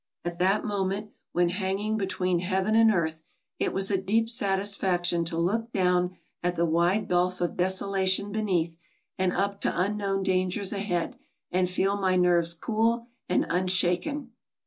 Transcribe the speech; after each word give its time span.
At 0.25 0.39
that 0.39 0.65
moment, 0.65 1.11
when 1.31 1.49
hanging 1.49 1.95
between 1.95 2.39
heaven 2.39 2.73
and 2.73 2.91
earth, 2.91 3.21
it 3.59 3.71
was 3.71 3.91
a 3.91 4.01
deep 4.01 4.29
satisfaction 4.31 5.23
to 5.25 5.37
look 5.37 5.71
down 5.71 6.17
at 6.41 6.55
the 6.55 6.65
wide 6.65 7.07
gulf 7.07 7.39
of 7.39 7.55
desolation 7.55 8.31
beneath, 8.31 8.79
and 9.19 9.31
up 9.31 9.61
to 9.61 9.79
unknown 9.79 10.23
dangers 10.23 10.73
ahead, 10.73 11.19
and 11.51 11.69
feel 11.69 11.97
my 11.97 12.15
nerves 12.15 12.55
cool 12.55 13.09
and 13.29 13.45
unshaken. 13.47 14.31